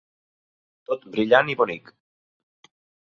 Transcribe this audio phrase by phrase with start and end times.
[0.91, 1.91] Tot brillant i bonic.